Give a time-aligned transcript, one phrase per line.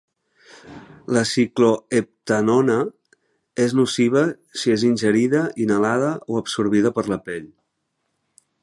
[1.15, 2.77] La cicloheptanona
[3.67, 4.25] és nociva
[4.63, 7.51] si és ingerida, inhalada o absorbida per la pell.